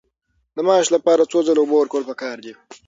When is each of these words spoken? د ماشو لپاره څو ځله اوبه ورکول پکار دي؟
د 0.55 0.57
ماشو 0.67 0.91
لپاره 0.97 1.29
څو 1.31 1.39
ځله 1.47 1.59
اوبه 1.61 1.75
ورکول 1.77 2.03
پکار 2.09 2.37
دي؟ 2.45 2.53